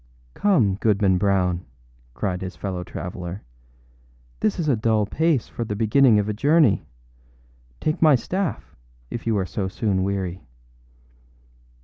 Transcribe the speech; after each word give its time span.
âCome, 0.33 0.79
Goodman 0.79 1.19
Brown,â 1.19 1.63
cried 2.15 2.41
his 2.41 2.55
fellow 2.55 2.83
traveller, 2.83 3.43
âthis 4.41 4.57
is 4.57 4.67
a 4.67 4.75
dull 4.75 5.05
pace 5.05 5.47
for 5.47 5.63
the 5.63 5.75
beginning 5.75 6.17
of 6.17 6.27
a 6.27 6.33
journey. 6.33 6.87
Take 7.79 8.01
my 8.01 8.15
staff, 8.15 8.75
if 9.11 9.27
you 9.27 9.37
are 9.37 9.45
so 9.45 9.67
soon 9.67 10.01
weary. 10.01 10.41